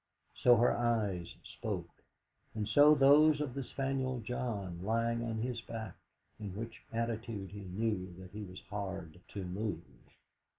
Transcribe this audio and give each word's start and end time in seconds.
So 0.33 0.55
her 0.55 0.75
eyes 0.75 1.35
spoke, 1.43 2.01
and 2.55 2.67
so 2.67 2.95
those 2.95 3.39
of 3.39 3.53
the 3.53 3.63
spaniel 3.63 4.19
John, 4.21 4.83
lying 4.83 5.21
on 5.23 5.37
his 5.37 5.61
back, 5.61 5.95
in 6.39 6.55
which 6.57 6.81
attitude 6.91 7.51
he 7.51 7.61
knew 7.65 8.11
that 8.17 8.31
he 8.31 8.43
was 8.43 8.61
hard 8.61 9.19
to 9.27 9.43
move. 9.43 9.83